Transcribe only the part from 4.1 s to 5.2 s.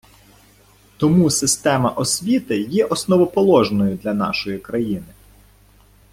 нашої країни.